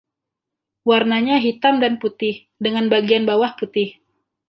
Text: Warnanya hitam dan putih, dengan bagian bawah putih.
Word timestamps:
Warnanya 0.87 1.37
hitam 1.45 1.75
dan 1.83 1.93
putih, 2.01 2.35
dengan 2.65 2.85
bagian 2.93 3.23
bawah 3.29 3.51
putih. 3.59 3.89